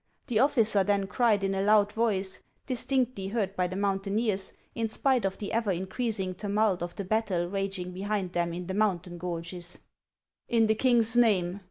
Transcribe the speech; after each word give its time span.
The 0.25 0.39
officer 0.39 0.83
then 0.83 1.05
cried 1.05 1.43
in 1.43 1.53
a 1.53 1.61
loud 1.61 1.91
voice, 1.91 2.41
distinctly 2.65 3.27
heard 3.27 3.55
by 3.55 3.67
the 3.67 3.75
mountaineers, 3.75 4.53
in 4.73 4.87
spite 4.87 5.25
of 5.25 5.37
the 5.37 5.51
ever 5.51 5.71
increasing 5.71 6.33
tumult 6.33 6.81
of 6.81 6.95
the 6.95 7.05
battle 7.05 7.47
raging 7.47 7.91
behind 7.91 8.33
them 8.33 8.51
in 8.51 8.65
the 8.65 8.73
mountain 8.73 9.19
gorges:" 9.19 9.77
In 10.49 10.65
the 10.65 10.73
king's 10.73 11.15
name 11.15 11.59